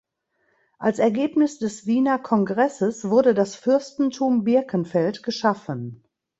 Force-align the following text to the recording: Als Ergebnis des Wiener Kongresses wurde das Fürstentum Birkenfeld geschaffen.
Als 0.79 0.97
Ergebnis 0.97 1.59
des 1.59 1.85
Wiener 1.85 2.17
Kongresses 2.17 3.07
wurde 3.07 3.35
das 3.35 3.53
Fürstentum 3.53 4.43
Birkenfeld 4.45 5.21
geschaffen. 5.21 6.03